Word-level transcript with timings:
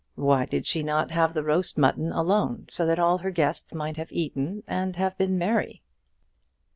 Why 0.15 0.47
did 0.47 0.65
she 0.65 0.81
not 0.81 1.11
have 1.11 1.35
the 1.35 1.43
roast 1.43 1.77
mutton 1.77 2.11
alone, 2.11 2.65
so 2.71 2.87
that 2.87 2.97
all 2.97 3.19
her 3.19 3.29
guests 3.29 3.71
might 3.75 3.97
have 3.97 4.11
eaten 4.11 4.63
and 4.65 4.95
have 4.95 5.15
been 5.15 5.37
merry? 5.37 5.83